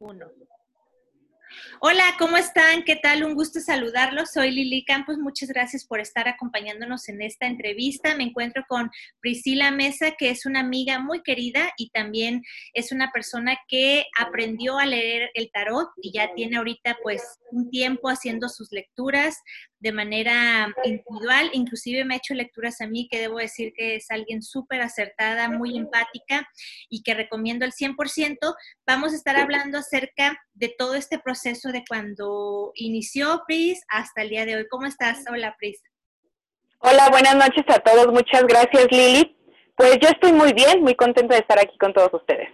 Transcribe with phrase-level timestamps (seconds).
[0.00, 0.26] Uno.
[1.80, 2.84] Hola, ¿cómo están?
[2.84, 3.22] ¿Qué tal?
[3.22, 4.30] Un gusto saludarlos.
[4.30, 5.18] Soy Lili Campos.
[5.18, 8.14] Muchas gracias por estar acompañándonos en esta entrevista.
[8.14, 8.90] Me encuentro con
[9.20, 12.42] Priscila Mesa, que es una amiga muy querida y también
[12.72, 17.68] es una persona que aprendió a leer el tarot y ya tiene ahorita pues un
[17.68, 19.36] tiempo haciendo sus lecturas
[19.80, 21.50] de manera individual.
[21.52, 25.48] Inclusive me ha hecho lecturas a mí que debo decir que es alguien súper acertada,
[25.48, 26.46] muy empática
[26.88, 28.36] y que recomiendo al 100%.
[28.86, 34.28] Vamos a estar hablando acerca de todo este proceso de cuando inició Pris hasta el
[34.28, 34.66] día de hoy.
[34.68, 35.24] ¿Cómo estás?
[35.30, 35.82] Hola, Pris.
[36.78, 38.08] Hola, buenas noches a todos.
[38.08, 39.36] Muchas gracias, Lili.
[39.76, 42.48] Pues yo estoy muy bien, muy contenta de estar aquí con todos ustedes.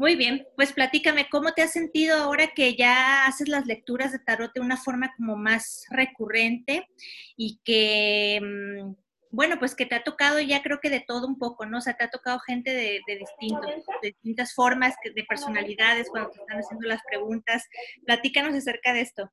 [0.00, 4.18] Muy bien, pues platícame, ¿cómo te has sentido ahora que ya haces las lecturas de
[4.18, 6.88] tarot de una forma como más recurrente
[7.36, 8.94] y que, mm,
[9.30, 11.76] bueno, pues que te ha tocado ya creo que de todo un poco, ¿no?
[11.76, 16.30] O sea, te ha tocado gente de, de distintos, de distintas formas, de personalidades cuando
[16.30, 17.68] te están haciendo las preguntas.
[18.06, 19.30] Platícanos acerca de esto.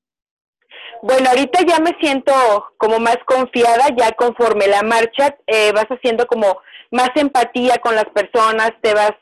[1.02, 2.34] Bueno, ahorita ya me siento
[2.76, 6.60] como más confiada, ya conforme la marcha eh, vas haciendo como
[6.92, 9.14] más empatía con las personas, te vas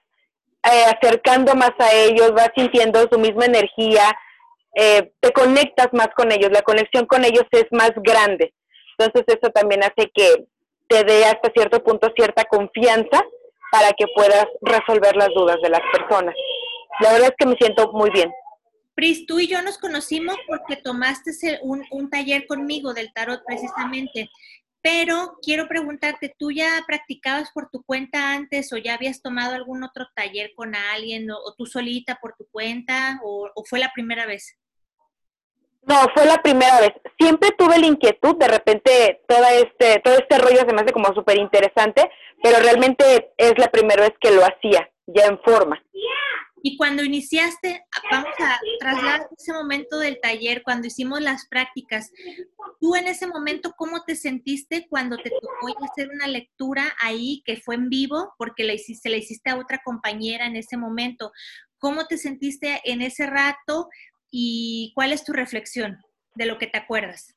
[0.71, 4.15] eh, acercando más a ellos, vas sintiendo su misma energía,
[4.75, 8.53] eh, te conectas más con ellos, la conexión con ellos es más grande.
[8.97, 10.45] Entonces eso también hace que
[10.87, 13.23] te dé hasta cierto punto cierta confianza
[13.71, 16.35] para que puedas resolver las dudas de las personas.
[16.99, 18.31] La verdad es que me siento muy bien.
[18.95, 24.29] Pris, tú y yo nos conocimos porque tomaste un, un taller conmigo del tarot precisamente.
[24.85, 29.83] Pero quiero preguntarte, ¿tú ya practicabas por tu cuenta antes o ya habías tomado algún
[29.83, 34.55] otro taller con alguien o, tú solita por tu cuenta o, fue la primera vez?
[35.81, 36.91] No, fue la primera vez.
[37.17, 41.11] Siempre tuve la inquietud, de repente todo este, todo este rollo se me hace como
[41.15, 42.07] súper interesante,
[42.43, 45.83] pero realmente es la primera vez que lo hacía, ya en forma.
[46.67, 52.11] Y cuando iniciaste, vamos a trasladar ese momento del taller, cuando hicimos las prácticas,
[52.81, 57.57] tú en ese momento, ¿cómo te sentiste cuando te tocó hacer una lectura ahí que
[57.57, 61.31] fue en vivo, porque le hiciste, le hiciste a otra compañera en ese momento?
[61.77, 63.87] ¿Cómo te sentiste en ese rato
[64.31, 65.99] y cuál es tu reflexión
[66.33, 67.35] de lo que te acuerdas?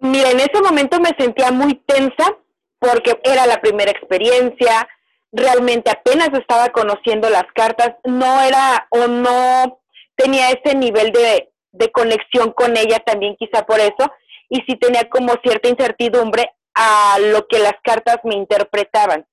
[0.00, 2.36] Mira, en ese momento me sentía muy tensa
[2.78, 4.86] porque era la primera experiencia,
[5.32, 9.80] realmente apenas estaba conociendo las cartas, no era o no
[10.16, 14.10] tenía ese nivel de, de conexión con ella también quizá por eso,
[14.48, 19.26] y sí tenía como cierta incertidumbre a lo que las cartas me interpretaban.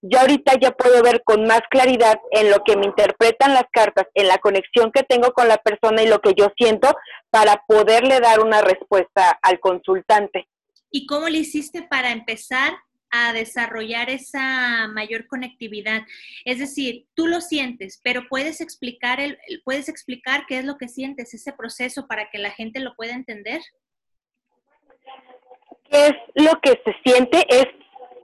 [0.00, 4.06] Yo ahorita ya puedo ver con más claridad en lo que me interpretan las cartas,
[4.14, 6.94] en la conexión que tengo con la persona y lo que yo siento
[7.30, 10.48] para poderle dar una respuesta al consultante.
[10.90, 12.74] ¿Y cómo le hiciste para empezar
[13.10, 16.02] a desarrollar esa mayor conectividad.
[16.44, 20.88] Es decir, tú lo sientes, pero puedes explicar, el, puedes explicar qué es lo que
[20.88, 23.60] sientes, ese proceso para que la gente lo pueda entender.
[25.90, 27.46] ¿Qué es lo que se siente?
[27.48, 27.66] Es,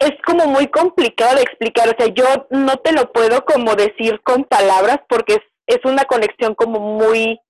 [0.00, 1.88] es como muy complicado de explicar.
[1.88, 6.04] O sea, yo no te lo puedo como decir con palabras porque es, es una
[6.04, 7.40] conexión como muy,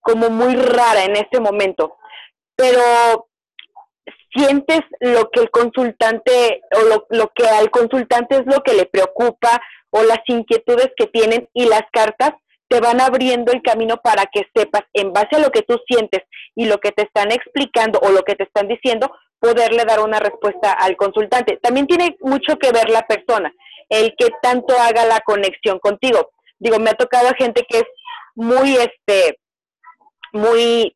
[0.00, 1.96] como muy rara en este momento.
[2.56, 3.29] Pero
[4.34, 8.86] sientes lo que el consultante o lo, lo, que al consultante es lo que le
[8.86, 9.60] preocupa
[9.90, 12.32] o las inquietudes que tienen y las cartas
[12.68, 16.20] te van abriendo el camino para que sepas en base a lo que tú sientes
[16.54, 19.10] y lo que te están explicando o lo que te están diciendo,
[19.40, 21.58] poderle dar una respuesta al consultante.
[21.60, 23.52] También tiene mucho que ver la persona,
[23.88, 26.30] el que tanto haga la conexión contigo.
[26.60, 27.86] Digo, me ha tocado gente que es
[28.36, 29.40] muy, este,
[30.32, 30.94] muy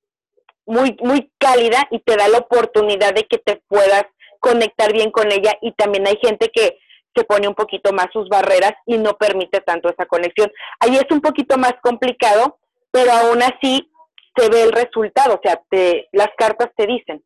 [0.67, 4.05] muy, muy cálida y te da la oportunidad de que te puedas
[4.41, 6.79] conectar bien con ella y también hay gente que
[7.15, 10.51] se pone un poquito más sus barreras y no permite tanto esa conexión.
[10.81, 12.59] Ahí es un poquito más complicado,
[12.91, 13.91] pero aún así
[14.37, 17.23] se ve el resultado, o sea, te, las cartas te dicen.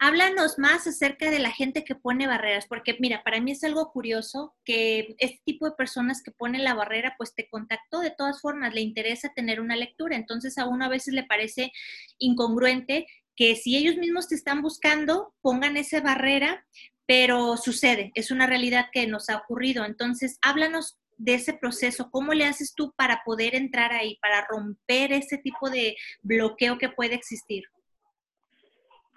[0.00, 3.90] Háblanos más acerca de la gente que pone barreras, porque mira, para mí es algo
[3.92, 8.40] curioso que este tipo de personas que ponen la barrera, pues te contactó de todas
[8.40, 11.72] formas, le interesa tener una lectura, entonces a uno a veces le parece
[12.18, 16.66] incongruente que si ellos mismos te están buscando, pongan esa barrera,
[17.06, 19.84] pero sucede, es una realidad que nos ha ocurrido.
[19.84, 25.12] Entonces, háblanos de ese proceso, ¿cómo le haces tú para poder entrar ahí, para romper
[25.12, 27.64] ese tipo de bloqueo que puede existir?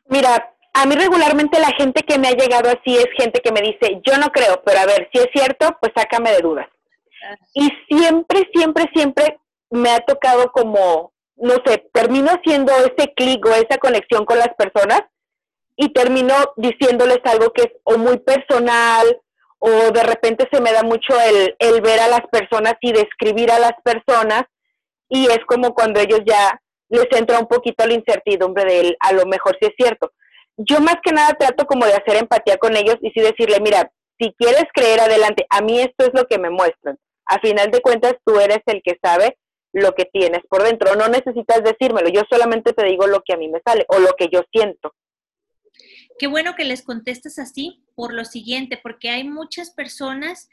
[0.05, 3.61] Mira, a mí regularmente la gente que me ha llegado así es gente que me
[3.61, 6.67] dice, yo no creo, pero a ver, si es cierto, pues sácame de dudas.
[7.53, 9.39] Y siempre, siempre, siempre
[9.69, 14.53] me ha tocado como, no sé, termino haciendo ese clic o esa conexión con las
[14.57, 15.01] personas
[15.75, 19.19] y termino diciéndoles algo que es o muy personal
[19.59, 23.51] o de repente se me da mucho el, el ver a las personas y describir
[23.51, 24.43] a las personas
[25.09, 26.61] y es como cuando ellos ya
[26.95, 30.11] les entra un poquito la incertidumbre de él, a lo mejor sí es cierto.
[30.57, 33.91] Yo más que nada trato como de hacer empatía con ellos y sí decirle, mira,
[34.19, 36.97] si quieres creer adelante, a mí esto es lo que me muestran.
[37.25, 39.37] A final de cuentas, tú eres el que sabe
[39.71, 40.95] lo que tienes por dentro.
[40.95, 44.13] No necesitas decírmelo, yo solamente te digo lo que a mí me sale o lo
[44.17, 44.93] que yo siento.
[46.19, 50.49] Qué bueno que les contestes así por lo siguiente, porque hay muchas personas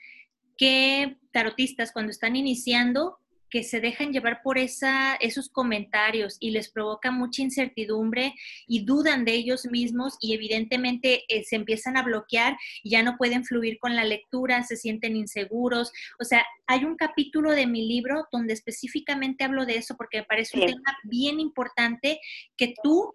[0.56, 3.18] que, tarotistas, cuando están iniciando,
[3.50, 8.34] que se dejan llevar por esa, esos comentarios y les provoca mucha incertidumbre
[8.66, 13.16] y dudan de ellos mismos y evidentemente eh, se empiezan a bloquear y ya no
[13.16, 15.92] pueden fluir con la lectura, se sienten inseguros.
[16.18, 20.24] O sea, hay un capítulo de mi libro donde específicamente hablo de eso porque me
[20.24, 22.20] parece un tema bien importante
[22.56, 23.14] que tú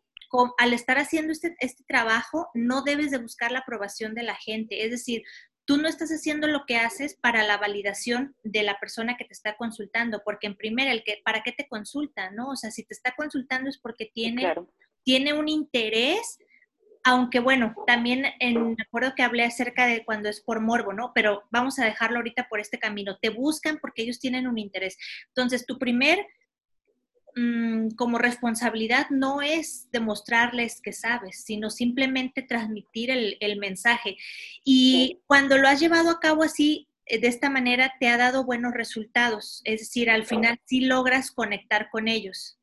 [0.58, 4.84] al estar haciendo este, este trabajo, no debes de buscar la aprobación de la gente.
[4.84, 5.24] Es decir,
[5.66, 9.34] tú no estás haciendo lo que haces para la validación de la persona que te
[9.34, 12.32] está consultando, porque en primera, el que, ¿para qué te consulta?
[12.32, 12.50] ¿no?
[12.50, 14.54] O sea, si te está consultando es porque tiene,
[15.04, 16.38] tiene un interés,
[17.04, 21.12] aunque bueno, también en, me acuerdo que hablé acerca de cuando es por morbo, ¿no?
[21.14, 23.18] Pero vamos a dejarlo ahorita por este camino.
[23.22, 24.98] Te buscan porque ellos tienen un interés.
[25.28, 26.26] Entonces, tu primer
[27.38, 34.16] Mm, como responsabilidad no es demostrarles que sabes, sino simplemente transmitir el, mensaje.
[34.64, 38.46] Y cuando lo has llevado a cabo así, eh, de esta manera, te ha dado
[38.46, 39.62] buenos resultados.
[39.66, 42.58] Es decir, al final sí logras conectar con ellos.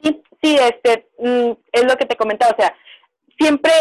[0.00, 2.52] Sí, sí, este, mm, es lo que te comentaba.
[2.52, 2.76] O sea,
[3.36, 3.72] siempre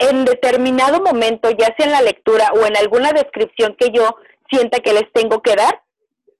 [0.00, 4.16] en determinado momento, ya sea en la lectura o en alguna descripción que yo
[4.50, 5.80] sienta que les tengo que dar,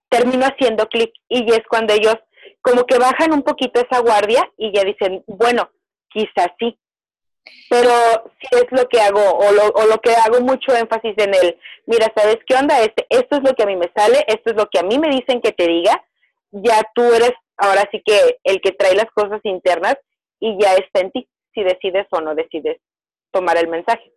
[0.09, 2.17] termino haciendo clic y es cuando ellos
[2.63, 5.71] como que bajan un poquito esa guardia y ya dicen, bueno,
[6.09, 6.79] quizás sí.
[7.71, 7.91] Pero
[8.41, 11.59] si es lo que hago, o lo, o lo que hago mucho énfasis en el,
[11.87, 12.81] mira, ¿sabes qué onda?
[12.81, 14.99] Este, esto es lo que a mí me sale, esto es lo que a mí
[14.99, 16.03] me dicen que te diga,
[16.51, 19.97] ya tú eres ahora sí que el que trae las cosas internas
[20.41, 22.81] y ya está en ti si decides o no decides
[23.31, 24.13] tomar el mensaje.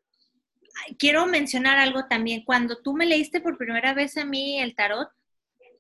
[0.98, 2.44] Quiero mencionar algo también.
[2.46, 5.10] Cuando tú me leíste por primera vez a mí el tarot,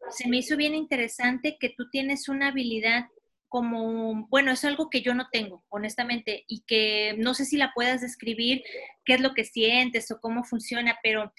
[0.09, 3.05] se me hizo bien interesante que tú tienes una habilidad
[3.51, 7.73] como, bueno, es algo que yo no tengo, honestamente, y que no sé si la
[7.75, 8.63] puedas describir,
[9.03, 11.33] qué es lo que sientes o cómo funciona, pero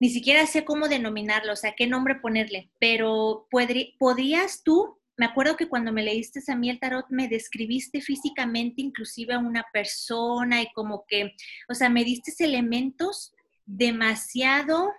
[0.00, 5.56] ni siquiera sé cómo denominarlo, o sea, qué nombre ponerle, pero ¿podrías tú, me acuerdo
[5.56, 10.62] que cuando me leíste a mí el tarot, me describiste físicamente inclusive a una persona
[10.62, 11.36] y como que,
[11.68, 13.32] o sea, me diste elementos
[13.66, 14.90] demasiado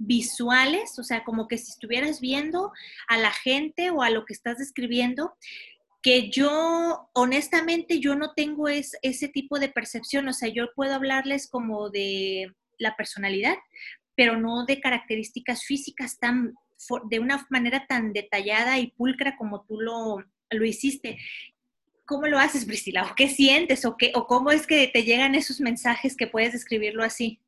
[0.00, 2.72] visuales, o sea, como que si estuvieras viendo
[3.06, 5.34] a la gente o a lo que estás describiendo,
[6.02, 11.48] que yo, honestamente, yo no tengo ese tipo de percepción, o sea, yo puedo hablarles
[11.48, 13.56] como de la personalidad,
[14.16, 16.54] pero no de características físicas tan,
[17.10, 21.18] de una manera tan detallada y pulcra como tú lo, lo hiciste.
[22.06, 23.04] ¿Cómo lo haces, Priscila?
[23.04, 23.84] ¿O qué sientes?
[23.84, 27.38] ¿O, qué, ¿O cómo es que te llegan esos mensajes que puedes describirlo así?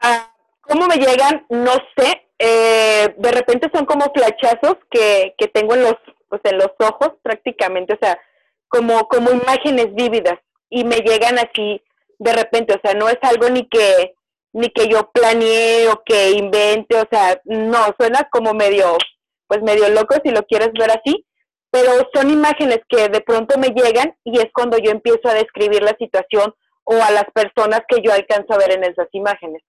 [0.00, 0.33] Ah,
[0.68, 1.46] ¿Cómo me llegan?
[1.48, 2.28] No sé.
[2.38, 5.94] Eh, de repente son como flachazos que, que tengo en los,
[6.28, 8.18] pues en los ojos prácticamente, o sea,
[8.68, 10.38] como, como imágenes vívidas
[10.68, 11.80] y me llegan así
[12.18, 14.14] de repente, o sea, no es algo ni que
[14.52, 18.96] ni que yo planeé o que invente, o sea, no, suena como medio,
[19.48, 21.26] pues medio loco si lo quieres ver así,
[21.72, 25.82] pero son imágenes que de pronto me llegan y es cuando yo empiezo a describir
[25.82, 26.54] la situación
[26.84, 29.62] o a las personas que yo alcanzo a ver en esas imágenes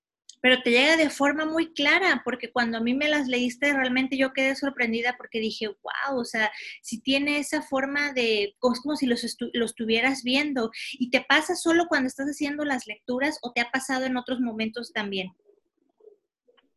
[0.45, 4.15] pero te llega de forma muy clara, porque cuando a mí me las leíste, realmente
[4.15, 6.51] yo quedé sorprendida porque dije, wow, o sea,
[6.83, 9.23] si tiene esa forma de, es como si los,
[9.53, 13.71] los estuvieras viendo, y te pasa solo cuando estás haciendo las lecturas o te ha
[13.71, 15.33] pasado en otros momentos también.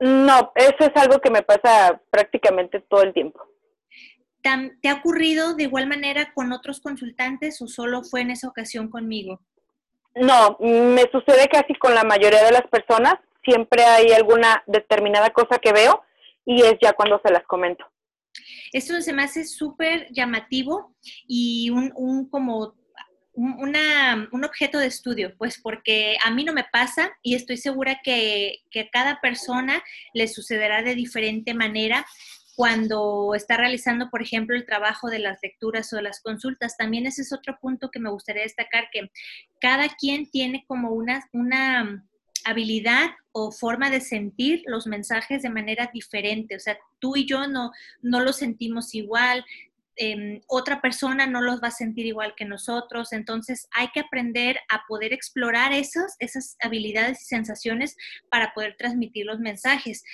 [0.00, 3.38] No, eso es algo que me pasa prácticamente todo el tiempo.
[4.80, 8.88] ¿Te ha ocurrido de igual manera con otros consultantes o solo fue en esa ocasión
[8.88, 9.42] conmigo?
[10.14, 15.58] No, me sucede casi con la mayoría de las personas siempre hay alguna determinada cosa
[15.58, 16.02] que veo
[16.44, 17.84] y es ya cuando se las comento.
[18.72, 20.94] Esto se me hace súper llamativo
[21.26, 22.74] y un, como
[23.34, 28.56] un objeto de estudio, pues porque a mí no me pasa y estoy segura que,
[28.70, 32.04] que a cada persona le sucederá de diferente manera
[32.56, 36.76] cuando está realizando, por ejemplo, el trabajo de las lecturas o de las consultas.
[36.76, 39.12] También ese es otro punto que me gustaría destacar, que
[39.60, 42.04] cada quien tiene como una, una
[42.44, 46.56] habilidad o forma de sentir los mensajes de manera diferente.
[46.56, 47.70] O sea, tú y yo no,
[48.02, 49.44] no los sentimos igual,
[49.96, 53.12] em, otra persona no los va a sentir igual que nosotros.
[53.12, 57.96] Entonces hay que aprender a poder explorar esas, esas habilidades y sensaciones
[58.30, 60.04] para poder transmitir los mensajes.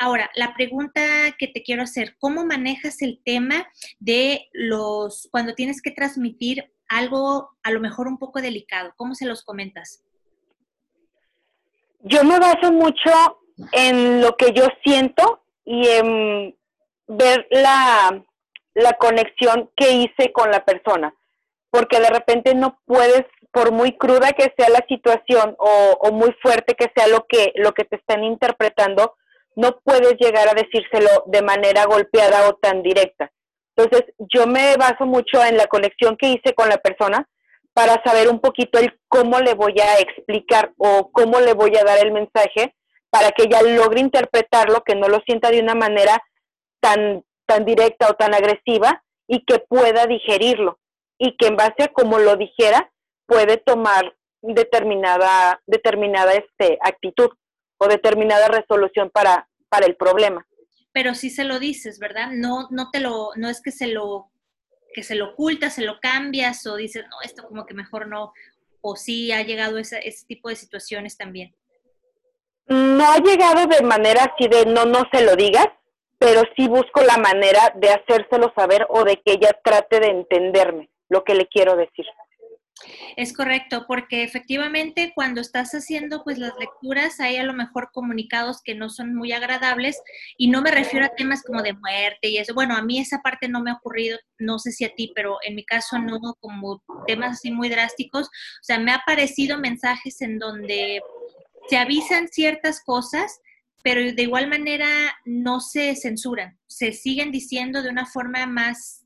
[0.00, 3.64] ahora, la pregunta que te quiero hacer, ¿cómo manejas el tema
[4.00, 8.92] de los, cuando tienes que transmitir algo a lo mejor un poco delicado?
[8.96, 10.03] ¿Cómo se los comentas?
[12.06, 13.10] Yo me baso mucho
[13.72, 16.54] en lo que yo siento y en
[17.06, 18.22] ver la,
[18.74, 21.14] la conexión que hice con la persona,
[21.70, 26.74] porque de repente no puedes, por muy cruda que sea la situación o, muy fuerte
[26.74, 29.14] que sea lo que, lo que te están interpretando,
[29.56, 33.32] no puedes llegar a decírselo de manera golpeada o tan directa.
[33.76, 37.26] Entonces, yo me baso mucho en la conexión que hice con la persona
[37.74, 41.84] para saber un poquito el cómo le voy a explicar o cómo le voy a
[41.84, 42.74] dar el mensaje
[43.10, 46.22] para que ella logre interpretarlo, que no lo sienta de una manera
[46.80, 50.78] tan, tan directa o tan agresiva y que pueda digerirlo
[51.18, 52.92] y que en base a cómo lo dijera
[53.26, 57.30] puede tomar determinada determinada este actitud
[57.78, 60.46] o determinada resolución para para el problema.
[60.92, 62.30] Pero si se lo dices, ¿verdad?
[62.32, 64.30] No no te lo no es que se lo
[64.94, 68.32] que se lo ocultas, se lo cambias o dices, "No, esto como que mejor no."
[68.80, 71.54] O sí ha llegado ese, ese tipo de situaciones también.
[72.66, 75.68] No ha llegado de manera así de no no se lo digas,
[76.18, 80.88] pero sí busco la manera de hacérselo saber o de que ella trate de entenderme
[81.08, 82.06] lo que le quiero decir.
[83.16, 88.62] Es correcto, porque efectivamente cuando estás haciendo pues las lecturas hay a lo mejor comunicados
[88.62, 90.00] que no son muy agradables
[90.36, 92.52] y no me refiero a temas como de muerte y eso.
[92.52, 95.38] Bueno, a mí esa parte no me ha ocurrido, no sé si a ti, pero
[95.46, 98.26] en mi caso no como temas así muy drásticos.
[98.26, 101.00] O sea, me ha aparecido mensajes en donde
[101.68, 103.40] se avisan ciertas cosas
[103.84, 104.88] pero de igual manera
[105.26, 109.03] no se censuran, se siguen diciendo de una forma más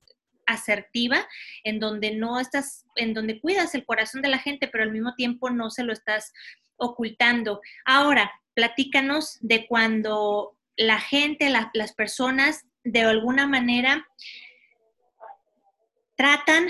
[0.48, 1.28] asertiva,
[1.62, 5.14] en donde no estás, en donde cuidas el corazón de la gente, pero al mismo
[5.14, 6.32] tiempo no se lo estás
[6.76, 7.60] ocultando.
[7.84, 14.06] Ahora, platícanos de cuando la gente, las personas, de alguna manera
[16.16, 16.68] tratan,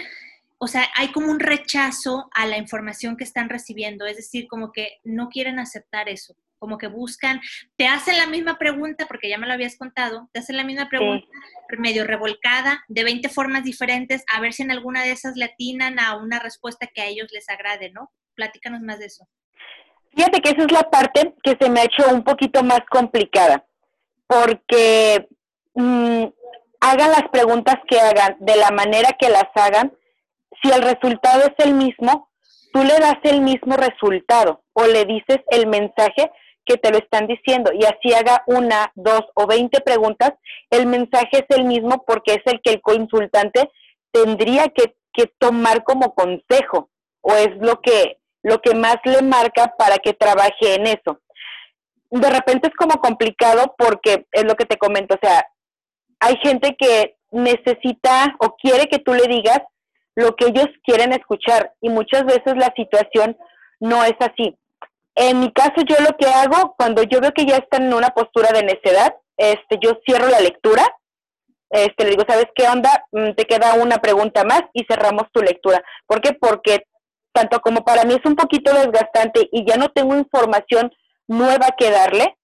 [0.58, 4.72] o sea, hay como un rechazo a la información que están recibiendo, es decir, como
[4.72, 7.40] que no quieren aceptar eso como que buscan,
[7.76, 10.88] te hacen la misma pregunta, porque ya me lo habías contado, te hacen la misma
[10.88, 11.26] pregunta
[11.76, 15.98] medio revolcada, de 20 formas diferentes, a ver si en alguna de esas le atinan
[15.98, 18.10] a una respuesta que a ellos les agrade, ¿no?
[18.34, 19.28] Platícanos más de eso.
[20.16, 23.66] Fíjate que esa es la parte que se me ha hecho un poquito más complicada,
[24.26, 25.28] porque
[25.74, 26.24] mm,
[26.80, 29.92] hagan las preguntas que hagan, de la manera que las hagan,
[30.62, 32.30] si el resultado es el mismo,
[32.72, 36.30] tú le das el mismo resultado o le dices el mensaje
[36.68, 40.32] que te lo están diciendo y así haga una, dos o veinte preguntas,
[40.70, 43.70] el mensaje es el mismo porque es el que el consultante
[44.12, 46.90] tendría que, que tomar como consejo
[47.22, 51.20] o es lo que, lo que más le marca para que trabaje en eso.
[52.10, 55.46] De repente es como complicado porque es lo que te comento, o sea,
[56.20, 59.60] hay gente que necesita o quiere que tú le digas
[60.14, 63.36] lo que ellos quieren escuchar y muchas veces la situación
[63.80, 64.56] no es así.
[65.20, 68.10] En mi caso, yo lo que hago, cuando yo veo que ya están en una
[68.10, 70.86] postura de necedad, este, yo cierro la lectura,
[71.70, 73.04] este, le digo, ¿sabes qué onda?
[73.10, 75.82] Mm, te queda una pregunta más y cerramos tu lectura.
[76.06, 76.34] ¿Por qué?
[76.34, 76.84] Porque
[77.32, 80.92] tanto como para mí es un poquito desgastante y ya no tengo información
[81.26, 82.36] nueva que darle,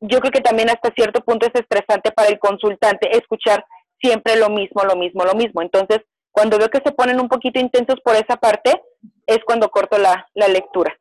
[0.00, 3.66] yo creo que también hasta cierto punto es estresante para el consultante escuchar
[4.00, 5.60] siempre lo mismo, lo mismo, lo mismo.
[5.60, 5.98] Entonces,
[6.32, 8.82] cuando veo que se ponen un poquito intensos por esa parte,
[9.26, 10.98] es cuando corto la, la lectura.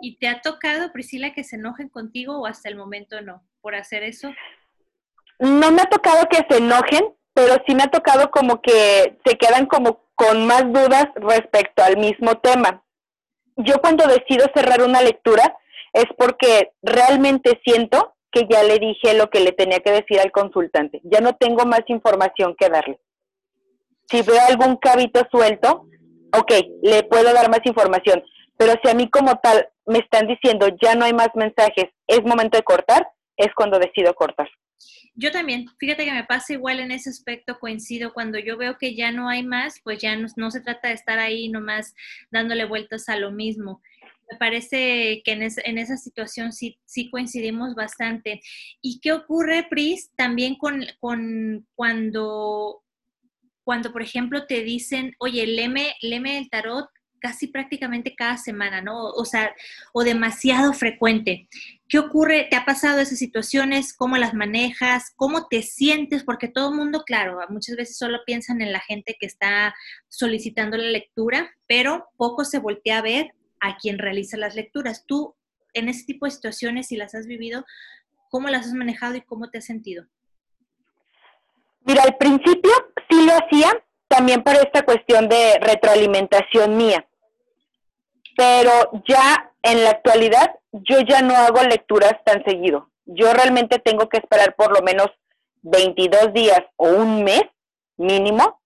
[0.00, 3.74] ¿Y te ha tocado, Priscila, que se enojen contigo o hasta el momento no por
[3.74, 4.32] hacer eso?
[5.38, 9.36] No me ha tocado que se enojen, pero sí me ha tocado como que se
[9.36, 12.82] quedan como con más dudas respecto al mismo tema.
[13.56, 15.56] Yo cuando decido cerrar una lectura
[15.92, 20.30] es porque realmente siento que ya le dije lo que le tenía que decir al
[20.30, 21.00] consultante.
[21.04, 23.00] Ya no tengo más información que darle.
[24.08, 25.86] Si veo algún cabito suelto,
[26.36, 28.22] ok, le puedo dar más información.
[28.60, 32.22] Pero si a mí como tal me están diciendo ya no hay más mensajes, es
[32.24, 34.50] momento de cortar, es cuando decido cortar.
[35.14, 38.94] Yo también, fíjate que me pasa igual en ese aspecto, coincido, cuando yo veo que
[38.94, 41.94] ya no hay más, pues ya no, se trata de estar ahí nomás
[42.30, 43.80] dándole vueltas a lo mismo.
[44.30, 48.42] Me parece que en, en esa situación sí, sí coincidimos bastante.
[48.82, 52.82] ¿Y qué ocurre, Pris, también con, con cuando,
[53.64, 59.10] cuando, por ejemplo, te dicen, oye, leme, leme el tarot casi prácticamente cada semana, ¿no?
[59.10, 59.54] O sea,
[59.92, 61.48] o demasiado frecuente.
[61.88, 62.46] ¿Qué ocurre?
[62.50, 63.94] ¿Te ha pasado esas situaciones?
[63.94, 65.12] ¿Cómo las manejas?
[65.16, 66.24] ¿Cómo te sientes?
[66.24, 69.74] Porque todo el mundo, claro, muchas veces solo piensan en la gente que está
[70.08, 75.04] solicitando la lectura, pero poco se voltea a ver a quien realiza las lecturas.
[75.06, 75.36] Tú,
[75.74, 77.64] en ese tipo de situaciones, si las has vivido,
[78.30, 80.06] cómo las has manejado y cómo te has sentido?
[81.82, 82.70] Mira, al principio
[83.10, 87.06] sí lo hacía, también para esta cuestión de retroalimentación mía.
[88.40, 92.88] Pero ya en la actualidad yo ya no hago lecturas tan seguido.
[93.04, 95.08] Yo realmente tengo que esperar por lo menos
[95.60, 97.42] 22 días o un mes
[97.98, 98.58] mínimo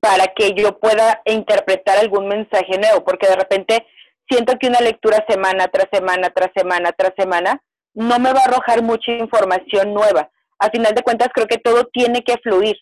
[0.00, 3.86] para que yo pueda interpretar algún mensaje nuevo, porque de repente
[4.30, 7.62] siento que una lectura semana tras semana, tras semana, tras semana,
[7.92, 10.30] no me va a arrojar mucha información nueva.
[10.58, 12.78] A final de cuentas, creo que todo tiene que fluir,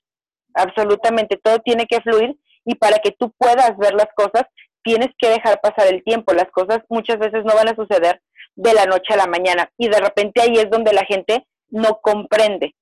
[0.54, 4.44] absolutamente todo tiene que fluir y para que tú puedas ver las cosas,
[4.84, 6.32] tienes que dejar pasar el tiempo.
[6.32, 8.20] Las cosas muchas veces no van a suceder
[8.54, 11.98] de la noche a la mañana y de repente ahí es donde la gente no
[12.00, 12.76] comprende.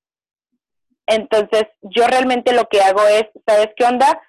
[1.06, 4.20] Entonces, yo realmente lo que hago es, ¿sabes qué onda?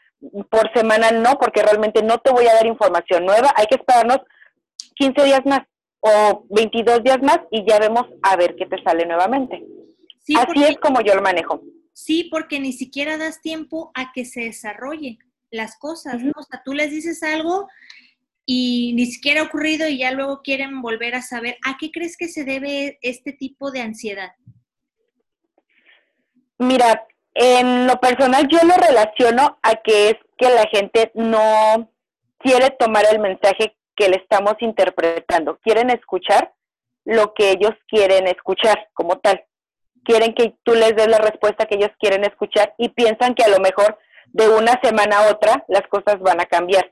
[0.50, 3.54] Por semana no, porque realmente no te voy a dar información nueva.
[3.56, 4.20] Hay que esperarnos
[4.96, 5.62] 15 días más
[6.00, 9.64] o 22 días más y ya vemos a ver qué te sale nuevamente.
[10.38, 11.62] Así es como yo lo manejo.
[11.94, 15.20] Sí, porque ni siquiera das tiempo a que se desarrolle
[15.54, 16.34] las cosas, ¿no?
[16.36, 17.68] O sea, tú les dices algo
[18.46, 21.58] y ni siquiera ha ocurrido y ya luego quieren volver a saber.
[21.66, 24.32] ¿A qué crees que se debe este tipo de ansiedad?
[26.58, 31.90] Mira, en lo personal yo lo relaciono a que es que la gente no
[32.40, 36.54] quiere tomar el mensaje que le estamos interpretando, quieren escuchar
[37.06, 39.44] lo que ellos quieren escuchar como tal.
[40.04, 43.50] Quieren que tú les des la respuesta que ellos quieren escuchar y piensan que a
[43.50, 43.98] lo mejor
[44.34, 46.92] de una semana a otra las cosas van a cambiar.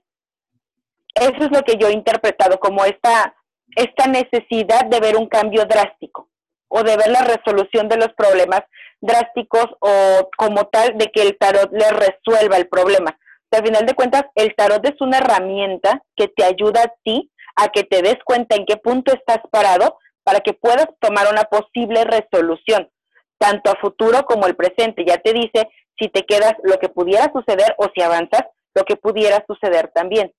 [1.15, 3.35] Eso es lo que yo he interpretado como esta,
[3.75, 6.29] esta necesidad de ver un cambio drástico
[6.69, 8.61] o de ver la resolución de los problemas
[9.01, 13.17] drásticos o como tal de que el tarot le resuelva el problema.
[13.51, 17.67] Al final de cuentas, el tarot es una herramienta que te ayuda a ti a
[17.67, 22.05] que te des cuenta en qué punto estás parado para que puedas tomar una posible
[22.05, 22.89] resolución,
[23.37, 25.03] tanto a futuro como el presente.
[25.05, 25.67] Ya te dice
[26.01, 28.41] si te quedas lo que pudiera suceder o si avanzas
[28.73, 30.33] lo que pudiera suceder también.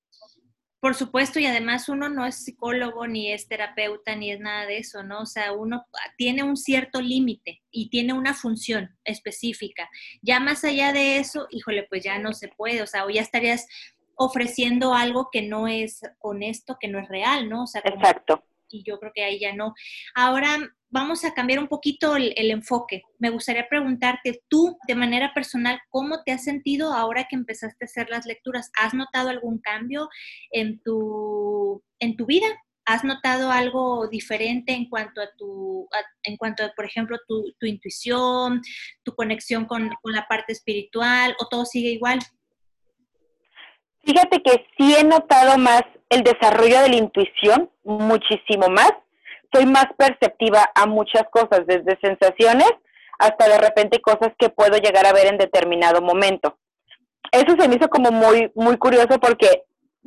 [0.80, 4.78] Por supuesto, y además uno no es psicólogo, ni es terapeuta, ni es nada de
[4.78, 5.20] eso, ¿no?
[5.20, 9.88] O sea, uno tiene un cierto límite y tiene una función específica.
[10.22, 13.20] Ya más allá de eso, híjole, pues ya no se puede, o sea, o ya
[13.20, 13.68] estarías
[14.16, 17.62] ofreciendo algo que no es honesto, que no es real, ¿no?
[17.62, 18.42] O sea, Exacto.
[18.72, 19.74] Y yo creo que ahí ya no.
[20.14, 20.58] Ahora,
[20.92, 23.02] vamos a cambiar un poquito el, enfoque.
[23.18, 27.86] Me gustaría preguntarte, tú de manera personal, ¿cómo te has sentido ahora que empezaste a
[27.86, 28.70] hacer las lecturas?
[28.78, 30.08] ¿Has notado algún cambio
[30.50, 32.46] en tu, en tu vida?
[32.84, 35.88] ¿Has notado algo diferente en cuanto a tu,
[36.24, 38.60] en cuanto a, por ejemplo, tu, tu intuición,
[39.02, 42.18] tu conexión con, con la parte espiritual o todo sigue igual?
[44.04, 48.92] Fíjate que sí he notado más el desarrollo de la intuición, muchísimo más,
[49.52, 52.70] soy más perceptiva a muchas cosas, desde sensaciones
[53.18, 56.58] hasta de repente cosas que puedo llegar a ver en determinado momento.
[57.30, 59.64] Eso se me hizo como muy, muy curioso porque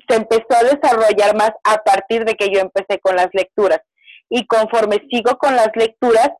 [0.07, 3.79] se empezó a desarrollar más a partir de que yo empecé con las lecturas.
[4.29, 6.31] Y conforme sigo con las lecturas,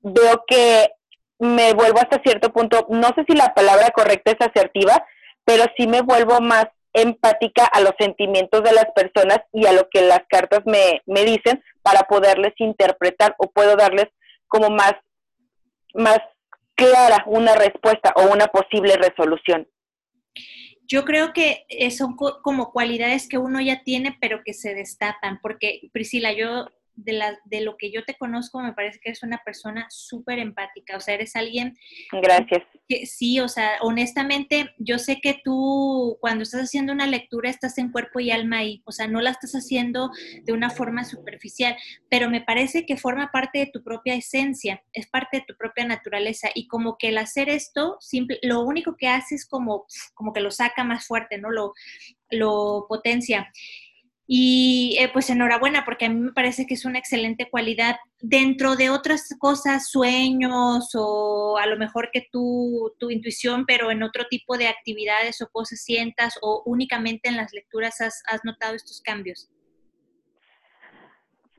[0.00, 0.90] veo que
[1.38, 5.04] me vuelvo hasta cierto punto, no sé si la palabra correcta es asertiva,
[5.44, 6.66] pero sí me vuelvo más
[7.00, 11.24] empática a los sentimientos de las personas y a lo que las cartas me, me
[11.24, 14.06] dicen para poderles interpretar o puedo darles
[14.46, 14.94] como más,
[15.94, 16.20] más
[16.74, 19.68] clara una respuesta o una posible resolución.
[20.86, 25.90] Yo creo que son como cualidades que uno ya tiene, pero que se destapan, porque
[25.92, 26.68] Priscila, yo
[27.04, 30.38] de, la, de lo que yo te conozco, me parece que eres una persona súper
[30.38, 31.78] empática, o sea, eres alguien...
[32.10, 32.62] Gracias.
[32.88, 37.78] Que, sí, o sea, honestamente, yo sé que tú cuando estás haciendo una lectura estás
[37.78, 40.10] en cuerpo y alma ahí, o sea, no la estás haciendo
[40.42, 41.76] de una forma superficial,
[42.08, 45.86] pero me parece que forma parte de tu propia esencia, es parte de tu propia
[45.86, 50.32] naturaleza y como que el hacer esto, simple, lo único que hace es como, como
[50.32, 51.50] que lo saca más fuerte, ¿no?
[51.50, 51.74] Lo,
[52.30, 53.50] lo potencia.
[54.30, 58.76] Y eh, pues enhorabuena, porque a mí me parece que es una excelente cualidad dentro
[58.76, 64.26] de otras cosas, sueños o a lo mejor que tu, tu intuición, pero en otro
[64.28, 69.48] tipo de actividades o cosas sientas o únicamente en las lecturas has notado estos cambios.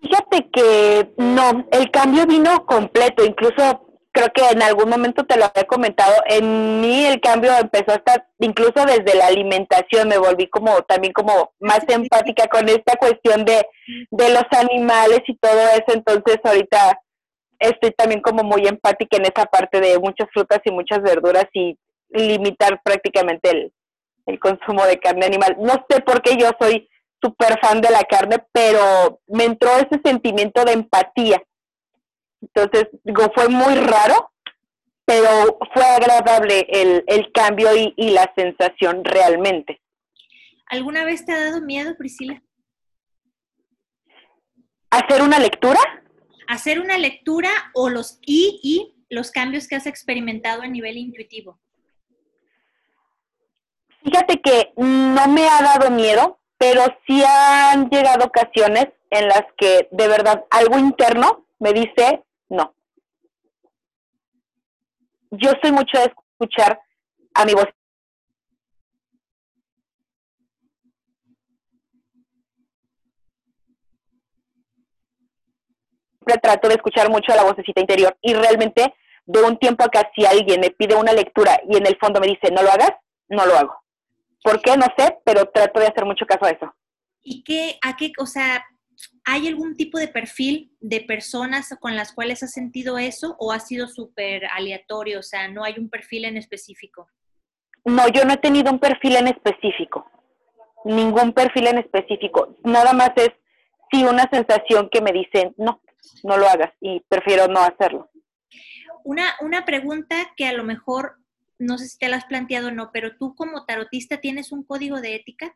[0.01, 5.45] Fíjate que no, el cambio vino completo, incluso creo que en algún momento te lo
[5.45, 10.81] había comentado, en mí el cambio empezó hasta, incluso desde la alimentación, me volví como
[10.83, 13.65] también como más empática con esta cuestión de,
[14.11, 16.99] de los animales y todo eso, entonces ahorita
[17.59, 21.77] estoy también como muy empática en esa parte de muchas frutas y muchas verduras y
[22.09, 23.73] limitar prácticamente el,
[24.25, 25.57] el consumo de carne animal.
[25.59, 26.87] No sé por qué yo soy
[27.21, 31.41] súper fan de la carne, pero me entró ese sentimiento de empatía
[32.41, 34.31] Entonces, digo, fue muy raro,
[35.05, 39.81] pero fue agradable el, el cambio y, y la sensación realmente.
[40.67, 42.41] ¿Alguna vez te ha dado miedo, Priscila?
[44.91, 45.79] ¿Hacer una lectura?
[46.47, 51.59] Hacer una lectura o los y, y los cambios que has experimentado a nivel intuitivo.
[54.03, 59.87] Fíjate que no me ha dado miedo, pero sí han llegado ocasiones en las que
[59.91, 62.73] de verdad algo interno me dice no.
[65.31, 66.79] Yo soy mucho de escuchar
[67.35, 67.67] a mi voz.
[76.25, 78.93] Siempre trato de escuchar mucho a la vocecita interior y realmente
[79.25, 82.27] de un tiempo acá si alguien me pide una lectura y en el fondo me
[82.27, 82.91] dice no lo hagas,
[83.29, 83.83] no lo hago.
[84.43, 84.75] ¿Por qué?
[84.77, 86.73] No sé, pero trato de hacer mucho caso a eso.
[87.21, 88.65] ¿Y qué, a qué, o sea,
[89.25, 93.59] ¿Hay algún tipo de perfil de personas con las cuales has sentido eso o ha
[93.59, 95.19] sido súper aleatorio?
[95.19, 97.07] O sea, no hay un perfil en específico.
[97.85, 100.05] No, yo no he tenido un perfil en específico.
[100.85, 102.57] Ningún perfil en específico.
[102.63, 103.31] Nada más es
[103.91, 105.81] sí una sensación que me dice, no,
[106.23, 108.09] no lo hagas y prefiero no hacerlo.
[109.03, 111.17] Una, una pregunta que a lo mejor,
[111.57, 114.63] no sé si te la has planteado o no, pero tú como tarotista tienes un
[114.63, 115.55] código de ética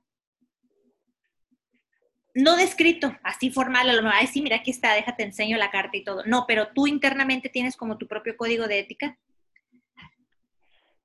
[2.33, 5.71] no descrito, así formal, a lo mejor, ay, sí, mira, aquí está, déjate, enseño la
[5.71, 6.23] carta y todo.
[6.25, 9.17] No, pero tú internamente tienes como tu propio código de ética.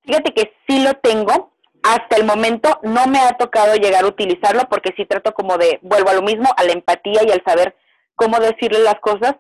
[0.05, 1.55] Fíjate que sí lo tengo.
[1.83, 5.79] Hasta el momento no me ha tocado llegar a utilizarlo porque sí trato como de,
[5.83, 7.77] vuelvo a lo mismo, a la empatía y al saber
[8.17, 9.37] cómo decirle las cosas,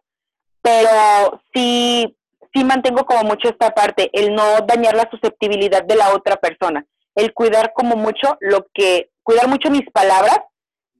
[0.63, 2.17] pero sí,
[2.55, 6.87] sí mantengo como mucho esta parte, el no dañar la susceptibilidad de la otra persona,
[7.17, 10.39] el cuidar como mucho lo que, cuidar mucho mis palabras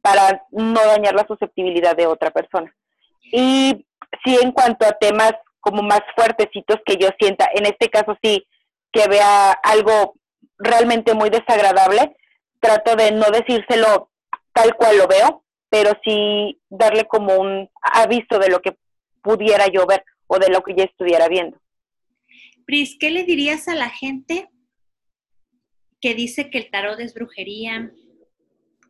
[0.01, 2.75] para no dañar la susceptibilidad de otra persona.
[3.33, 3.87] Y
[4.25, 8.47] sí, en cuanto a temas como más fuertecitos que yo sienta, en este caso sí,
[8.93, 10.15] que vea algo
[10.59, 12.17] realmente muy desagradable,
[12.61, 14.11] trato de no decírselo
[14.53, 18.77] tal cual lo veo, pero sí darle como un aviso de lo que
[19.23, 21.59] pudiera yo ver o de lo que ya estuviera viendo.
[22.67, 24.49] Pris, ¿qué le dirías a la gente
[26.01, 27.91] que dice que el tarot es brujería,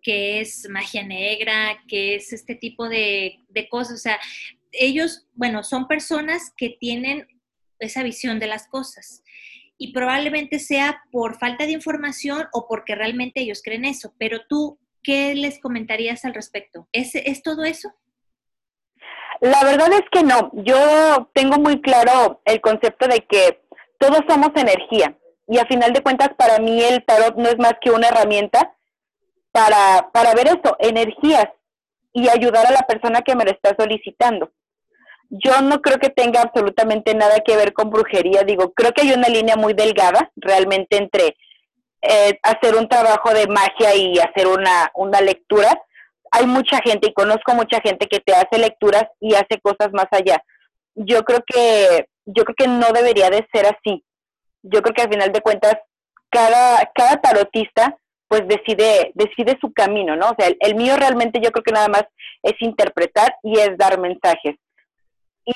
[0.02, 3.94] que es magia negra, que es este tipo de, cosas.
[3.94, 4.18] O sea,
[4.72, 7.26] ellos, bueno, son personas que tienen
[7.78, 9.22] esa visión de las cosas.
[9.76, 14.12] Y probablemente sea por falta de información o porque realmente ellos creen eso.
[14.18, 16.88] Pero tú, ¿qué les comentarías al respecto?
[16.92, 17.92] ¿Es, es todo eso?
[19.40, 20.50] La verdad es que no.
[20.52, 23.62] Yo tengo muy claro el concepto de que
[23.98, 25.16] todos somos energía.
[25.46, 28.74] Y a final de cuentas, para mí el tarot no es más que una herramienta
[29.52, 31.48] para, para ver eso, energías
[32.12, 34.50] y ayudar a la persona que me lo está solicitando.
[35.30, 39.12] Yo no creo que tenga absolutamente nada que ver con brujería, digo, creo que hay
[39.12, 41.36] una línea muy delgada realmente entre
[42.00, 45.68] eh, hacer un trabajo de magia y hacer una, una lectura.
[46.30, 50.06] Hay mucha gente y conozco mucha gente que te hace lecturas y hace cosas más
[50.12, 50.42] allá.
[50.94, 54.04] Yo creo que yo creo que no debería de ser así.
[54.62, 55.76] Yo creo que al final de cuentas
[56.30, 57.96] cada cada tarotista
[58.28, 60.26] pues decide, decide su camino, ¿no?
[60.26, 62.04] O sea, el, mío realmente yo creo que nada más
[62.42, 64.56] es interpretar y es dar mensajes.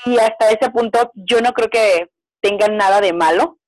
[0.05, 2.09] Y hasta ese punto yo no creo que
[2.41, 3.59] tengan nada de malo,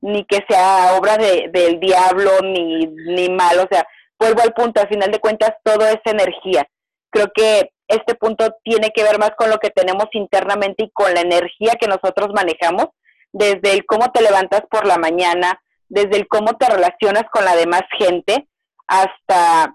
[0.00, 3.64] ni que sea obra de, del diablo, ni, ni malo.
[3.64, 3.84] O sea,
[4.18, 6.66] vuelvo al punto, al final de cuentas todo es energía.
[7.10, 11.12] Creo que este punto tiene que ver más con lo que tenemos internamente y con
[11.12, 12.86] la energía que nosotros manejamos,
[13.32, 17.56] desde el cómo te levantas por la mañana, desde el cómo te relacionas con la
[17.56, 18.46] demás gente,
[18.86, 19.74] hasta,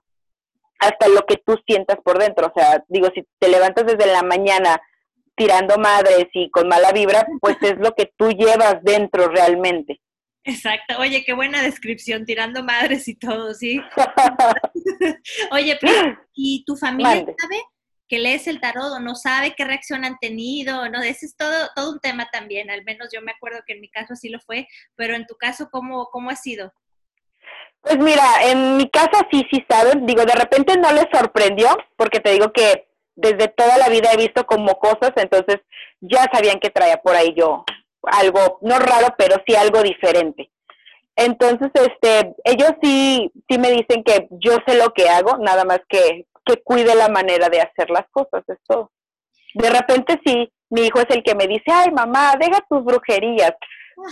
[0.80, 2.48] hasta lo que tú sientas por dentro.
[2.48, 4.80] O sea, digo, si te levantas desde la mañana
[5.36, 10.02] tirando madres y con mala vibra, pues es lo que tú llevas dentro realmente.
[10.44, 10.98] Exacto.
[11.00, 13.82] Oye, qué buena descripción, tirando madres y todo, ¿sí?
[15.52, 15.78] Oye,
[16.34, 17.62] ¿y tu familia sabe
[18.08, 20.90] que lees el tarot o no sabe qué reacción han tenido?
[20.90, 21.04] ¿no?
[21.04, 23.90] Ese es todo, todo un tema también, al menos yo me acuerdo que en mi
[23.90, 26.74] caso así lo fue, pero en tu caso, ¿cómo, cómo ha sido?
[27.88, 30.06] Pues mira, en mi casa sí, sí saben.
[30.06, 34.18] Digo, de repente no les sorprendió, porque te digo que desde toda la vida he
[34.18, 35.58] visto como cosas, entonces
[36.02, 37.64] ya sabían que traía por ahí yo
[38.04, 40.50] algo, no raro, pero sí algo diferente.
[41.16, 45.80] Entonces, este, ellos sí, sí me dicen que yo sé lo que hago, nada más
[45.90, 48.92] que, que cuide la manera de hacer las cosas, es todo.
[49.56, 53.54] De repente sí, mi hijo es el que me dice, ay mamá, deja tus brujerías,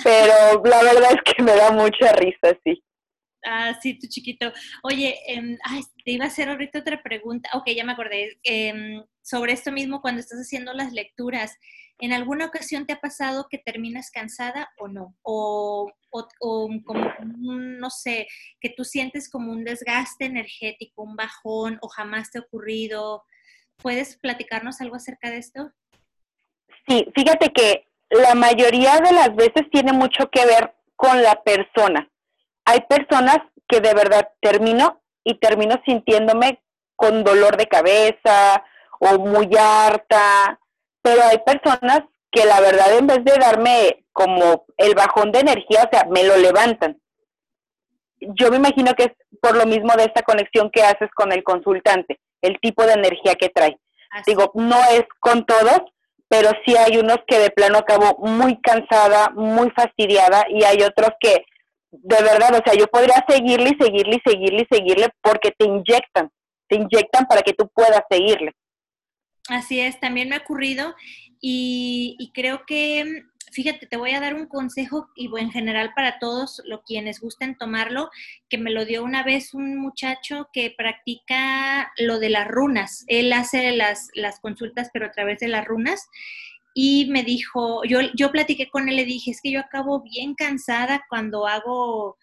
[0.03, 2.81] pero la verdad es que me da mucha risa, sí.
[3.45, 4.51] Ah, sí, tu chiquito.
[4.83, 5.57] Oye, em,
[6.03, 7.49] te iba a hacer ahorita otra pregunta.
[7.53, 8.39] Ok, ya me acordé.
[8.43, 11.57] Em, sobre esto mismo cuando estás haciendo las lecturas.
[11.99, 15.15] ¿En alguna ocasión te ha pasado que terminas cansada o no?
[15.21, 18.27] O, o, como, no sé,
[18.59, 23.23] que tú sientes como un desgaste energético, un bajón, o jamás te ha ocurrido.
[23.77, 25.71] ¿Puedes platicarnos algo acerca de esto?
[26.87, 32.09] Sí, fíjate que la mayoría de las veces tiene mucho que ver con la persona.
[32.65, 36.61] Hay personas que de verdad termino y termino sintiéndome
[36.95, 38.63] con dolor de cabeza
[38.99, 40.59] o muy harta,
[41.01, 42.01] pero hay personas
[42.31, 46.23] que la verdad en vez de darme como el bajón de energía, o sea, me
[46.23, 46.99] lo levantan.
[48.19, 51.43] Yo me imagino que es por lo mismo de esta conexión que haces con el
[51.43, 53.77] consultante, el tipo de energía que trae.
[54.25, 55.81] Digo, no es con todos,
[56.27, 61.11] pero sí hay unos que de plano acabo muy cansada, muy fastidiada y hay otros
[61.19, 61.45] que
[62.01, 65.65] de verdad, o sea, yo podría seguirle y seguirle y seguirle y seguirle porque te
[65.65, 66.29] inyectan,
[66.67, 68.53] te inyectan para que tú puedas seguirle.
[69.49, 70.95] Así es, también me ha ocurrido
[71.39, 76.61] y, creo que, fíjate, te voy a dar un consejo y en general para todos
[76.65, 78.09] los quienes gusten tomarlo,
[78.49, 83.03] que me lo dio una vez un muchacho que practica lo de las runas.
[83.07, 86.09] Él hace las, las consultas pero a través de las runas
[86.77, 90.35] y me dijo, yo, yo platiqué con él, le dije, es que yo acabo bien
[90.35, 92.17] cansada cuando hago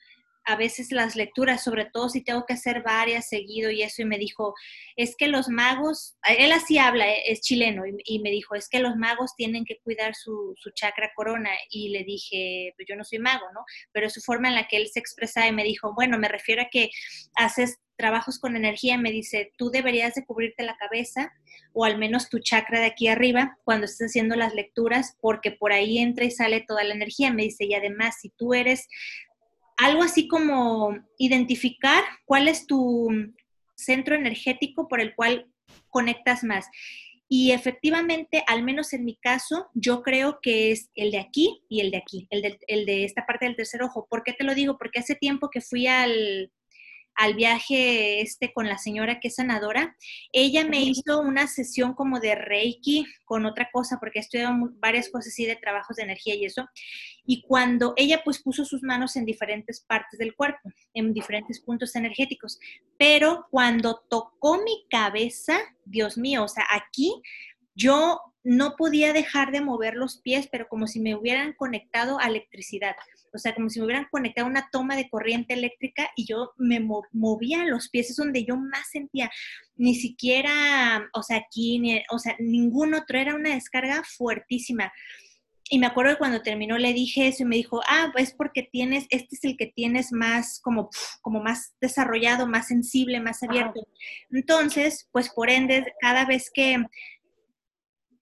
[0.45, 4.05] a veces las lecturas, sobre todo si tengo que hacer varias seguido y eso, y
[4.05, 4.55] me dijo,
[4.97, 8.81] es que los magos, él así habla, eh, es chileno, y, me dijo, es que
[8.81, 13.05] los magos tienen que cuidar su, su, chakra corona, y le dije, pues yo no
[13.05, 13.65] soy mago, ¿no?
[13.93, 16.63] Pero su forma en la que él se expresa y me dijo, bueno, me refiero
[16.63, 16.91] a que
[17.35, 21.33] haces trabajos con energía, me dice, tú deberías de cubrirte la cabeza,
[21.73, 25.73] o al menos tu chakra de aquí arriba, cuando estés haciendo las lecturas, porque por
[25.73, 28.89] ahí entra y sale toda la energía, me dice, y además, si tú eres
[29.77, 33.09] algo así como identificar cuál es tu
[33.77, 35.51] centro energético por el cual
[35.89, 36.67] conectas más.
[37.29, 41.81] Y efectivamente, al menos en mi caso, yo creo que es el de aquí y
[41.81, 44.07] el de aquí, el de, el de esta parte del tercer ojo.
[44.11, 44.77] ¿Por qué te lo digo?
[44.77, 46.53] Porque hace tiempo que fui al,
[47.23, 49.97] al viaje este con la señora que es sanadora,
[50.33, 55.09] ella me hizo una sesión como de Reiki con otra cosa, porque he estudiado varias
[55.09, 56.69] cosas así de trabajos de energía y eso.
[57.25, 61.95] Y cuando ella pues puso sus manos en diferentes partes del cuerpo, en diferentes puntos
[61.95, 62.59] energéticos,
[62.99, 67.23] pero cuando tocó mi cabeza, Dios mío, o sea, aquí
[67.75, 72.27] yo no podía dejar de mover los pies, pero como si me hubieran conectado a
[72.27, 72.97] electricidad
[73.35, 76.53] o sea, como si me hubieran conectado a una toma de corriente eléctrica y yo
[76.59, 76.81] me
[77.13, 79.31] movía los pies, es donde yo más sentía,
[79.77, 84.93] ni siquiera, o sea, aquí, ni, o sea, ningún otro, era una descarga fuertísima.
[85.71, 88.63] Y me acuerdo que cuando terminó le dije eso y me dijo, ah, pues porque
[88.71, 90.91] tienes, este es el que tienes más como,
[91.23, 93.81] como más desarrollado, más sensible, más abierto.
[94.31, 96.77] Entonces, pues por ende, cada vez que,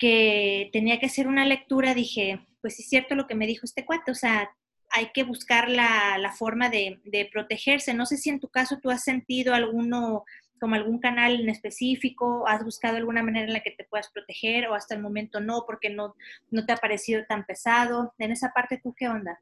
[0.00, 3.84] que tenía que hacer una lectura, dije, pues es cierto lo que me dijo este
[3.84, 4.50] cuate, o sea,
[4.92, 7.94] hay que buscar la, la forma de, de, protegerse.
[7.94, 10.24] No sé si en tu caso tú has sentido alguno,
[10.58, 14.66] como algún canal en específico, has buscado alguna manera en la que te puedas proteger
[14.66, 16.16] o hasta el momento no, porque no,
[16.50, 18.14] no te ha parecido tan pesado.
[18.18, 19.38] En esa parte, ¿tú qué onda?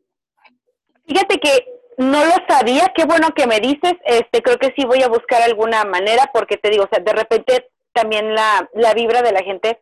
[1.06, 1.50] Fíjate que
[1.96, 5.40] no lo sabía, qué bueno que me dices, este, creo que sí voy a buscar
[5.40, 9.42] alguna manera, porque te digo, o sea, de repente también la, la vibra de la
[9.42, 9.80] gente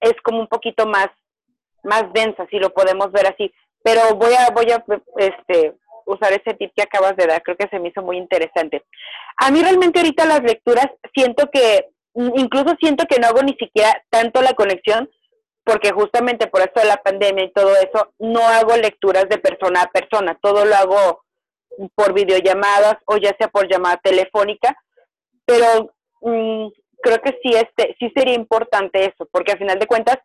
[0.00, 1.08] es como un poquito más,
[1.82, 4.84] más densa, si lo podemos ver así pero voy a, voy a
[5.16, 5.74] este,
[6.06, 8.84] usar ese tip que acabas de dar, creo que se me hizo muy interesante.
[9.36, 14.02] A mí realmente ahorita las lecturas siento que, incluso siento que no hago ni siquiera
[14.10, 15.08] tanto la conexión,
[15.64, 19.82] porque justamente por esto de la pandemia y todo eso, no hago lecturas de persona
[19.82, 21.22] a persona, todo lo hago
[21.94, 24.76] por videollamadas o ya sea por llamada telefónica,
[25.46, 26.68] pero mm,
[27.02, 30.18] creo que sí, este, sí sería importante eso, porque al final de cuentas,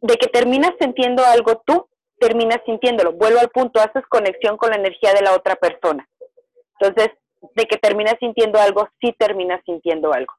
[0.00, 3.12] de que terminas sintiendo algo tú, terminas sintiéndolo.
[3.12, 6.08] Vuelvo al punto, haces conexión con la energía de la otra persona.
[6.78, 7.16] Entonces,
[7.54, 10.32] de que terminas sintiendo algo, sí terminas sintiendo algo.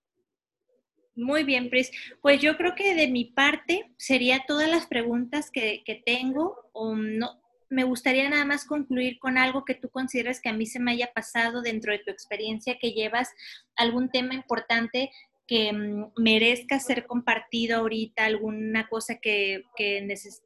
[1.15, 1.91] Muy bien, Pris.
[2.21, 6.69] Pues yo creo que de mi parte sería todas las preguntas que, que tengo.
[6.73, 10.65] O no, me gustaría nada más concluir con algo que tú consideras que a mí
[10.65, 13.29] se me haya pasado dentro de tu experiencia, que llevas
[13.75, 15.11] algún tema importante
[15.47, 19.63] que mm, merezca ser compartido ahorita, alguna cosa que,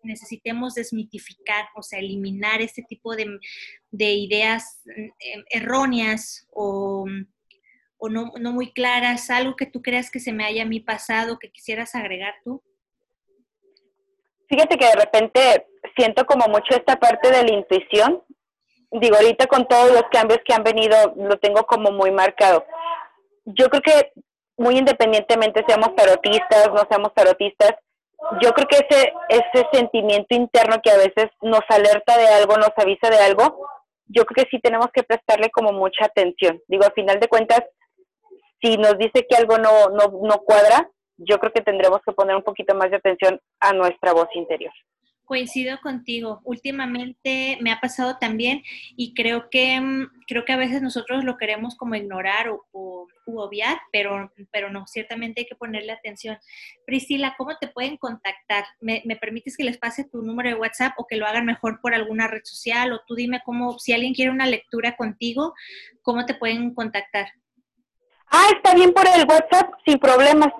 [0.03, 3.39] necesitemos desmitificar, o sea, eliminar este tipo de,
[3.91, 7.05] ideas mm, em, erróneas o,
[8.09, 11.39] no, no, muy claras, algo que tú creas que se me haya a mí pasado,
[11.39, 12.63] que quisieras agregar tú?
[14.47, 18.23] Fíjate que de repente siento como mucho esta parte de la intuición.
[18.91, 22.65] Digo, ahorita con todos los cambios que han venido, lo tengo como muy marcado.
[23.45, 24.11] Yo creo que
[24.59, 27.71] muy independientemente seamos tarotistas, no seamos tarotistas,
[28.41, 32.71] yo creo que ese, ese sentimiento interno que a veces nos alerta de algo, nos
[32.75, 33.67] avisa de algo,
[34.07, 36.61] yo creo que sí tenemos que prestarle como mucha atención.
[36.67, 37.61] Digo, a final de cuentas,
[38.61, 42.35] si nos dice que algo no, no, no cuadra, yo creo que tendremos que poner
[42.35, 44.73] un poquito más de atención a nuestra voz interior.
[45.29, 46.41] Coincido contigo.
[46.43, 48.63] Últimamente me ha pasado también
[48.97, 53.79] y creo que mm, creo que a veces nosotros lo queremos como ignorar o, obviar,
[53.91, 56.39] pero, pero no, ciertamente hay que ponerle atención.
[56.87, 58.65] Priscila, ¿cómo te pueden contactar?
[58.81, 61.79] ¿Me, ¿Me, permites que les pase tu número de WhatsApp o que lo hagan mejor
[61.79, 62.91] por alguna red social?
[62.91, 65.53] O tú dime cómo, si alguien quiere una lectura contigo,
[66.01, 67.27] ¿cómo te pueden contactar?
[68.31, 70.51] Ah, está bien por el WhatsApp, sin problemas.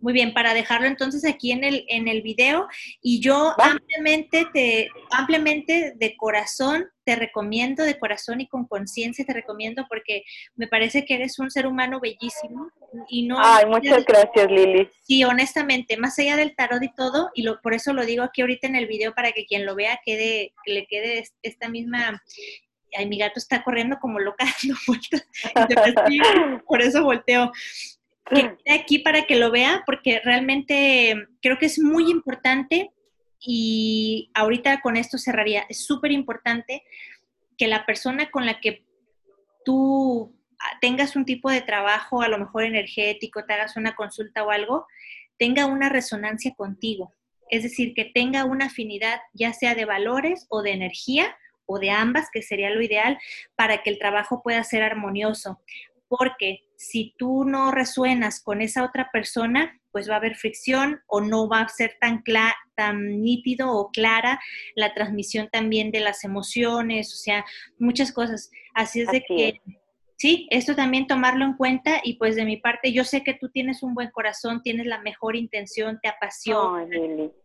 [0.00, 2.68] Muy bien, para dejarlo entonces aquí en el, en el video.
[3.02, 9.32] Y yo ampliamente, te, ampliamente de corazón te recomiendo, de corazón y con conciencia te
[9.32, 10.22] recomiendo porque
[10.54, 12.70] me parece que eres un ser humano bellísimo.
[13.08, 14.88] Y no Ay, muchas gracias, Lili.
[15.02, 18.40] Sí, honestamente, más allá del tarot y todo, y lo, por eso lo digo aquí
[18.40, 22.22] ahorita en el video para que quien lo vea quede, le quede esta misma
[22.96, 25.24] ay, mi gato está corriendo como loca dando vueltas.
[26.66, 27.52] por eso volteo
[28.30, 32.90] que aquí para que lo vea, porque realmente creo que es muy importante
[33.40, 35.64] y ahorita con esto cerraría.
[35.68, 36.84] Es súper importante
[37.56, 38.84] que la persona con la que
[39.64, 40.36] tú
[40.80, 44.86] tengas un tipo de trabajo, a lo mejor energético, te hagas una consulta o algo,
[45.38, 47.14] tenga una resonancia contigo.
[47.48, 51.90] Es decir, que tenga una afinidad ya sea de valores o de energía o de
[51.90, 53.18] ambas, que sería lo ideal
[53.56, 55.60] para que el trabajo pueda ser armonioso
[56.10, 61.20] porque si tú no resuenas con esa otra persona, pues va a haber fricción o
[61.20, 62.24] no va a ser tan,
[62.74, 64.40] tan nítido o clara
[64.74, 67.44] la transmisión también de las emociones, o sea,
[67.78, 68.50] muchas cosas.
[68.74, 69.60] Así es de que,
[70.16, 73.48] sí, esto también tomarlo en cuenta y pues de mi parte, yo sé que tú
[73.48, 76.88] tienes un buen corazón, tienes la mejor intención, te apasiona,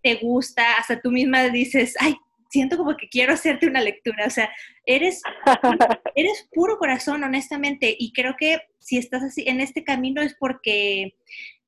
[0.01, 2.15] te gusta, hasta tú misma dices, ay,
[2.55, 4.49] siento como que quiero hacerte una lectura, o sea,
[4.85, 5.21] eres,
[6.15, 11.15] eres puro corazón, honestamente, y creo que si estás así en este camino es porque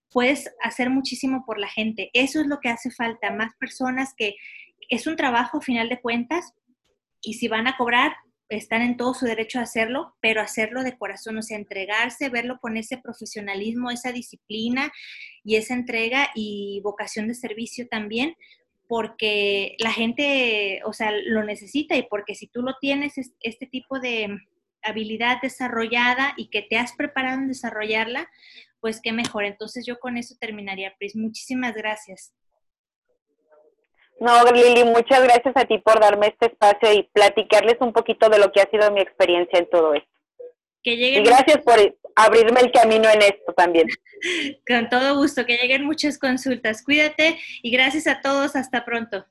[0.10, 2.10] puedes hacer muchísimo por la gente.
[2.14, 4.36] Eso es lo que hace falta, más personas que
[4.90, 6.54] es un trabajo, final de cuentas,
[7.22, 8.14] y si van a cobrar,
[8.48, 12.60] están en todo su derecho a hacerlo, pero hacerlo de corazón, o sea, entregarse, verlo
[12.62, 14.94] con ese profesionalismo, esa disciplina
[15.44, 18.38] y esa entrega y vocación de servicio también,
[18.88, 24.00] porque la gente, o sea, lo necesita y porque si tú lo tienes, este tipo
[24.00, 24.38] de
[24.82, 28.30] habilidad desarrollada y que te has preparado en desarrollarla,
[28.80, 29.44] pues qué mejor.
[29.44, 31.16] Entonces yo con eso terminaría, Pris.
[31.16, 32.34] Muchísimas gracias.
[34.20, 38.40] No, Lili, muchas gracias a ti por darme este espacio y platicarles un poquito de
[38.40, 40.10] lo que ha sido mi experiencia en todo esto.
[40.84, 41.80] Que y gracias por
[42.18, 43.88] abrirme el camino en esto también.
[44.68, 46.84] Con todo gusto, que lleguen muchas consultas.
[46.84, 48.56] Cuídate y gracias a todos.
[48.56, 49.26] Hasta pronto.